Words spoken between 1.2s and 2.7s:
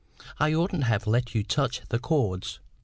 you touch the cords."